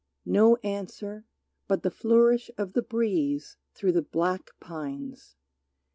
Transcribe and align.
No 0.25 0.55
answer 0.63 1.27
but 1.67 1.83
the 1.83 1.91
flourish 1.91 2.49
of 2.57 2.73
the 2.73 2.81
breeze 2.81 3.57
Through 3.75 3.91
the 3.91 4.01
black 4.01 4.49
pines. 4.59 5.35